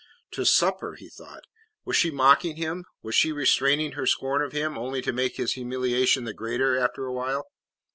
"To 0.31 0.45
supper!" 0.47 0.95
he 0.95 1.09
thought. 1.09 1.43
Was 1.85 1.95
she 1.95 2.09
mocking 2.09 2.55
him? 2.55 2.85
Was 3.03 3.13
she 3.13 3.31
restraining 3.31 3.91
her 3.91 4.07
scorn 4.07 4.41
of 4.41 4.51
him 4.51 4.75
only 4.75 4.99
to 5.03 5.13
make 5.13 5.35
his 5.35 5.53
humiliation 5.53 6.23
the 6.23 6.33
greater 6.33 6.75
after 6.75 7.05
a 7.05 7.13
while? 7.13 7.45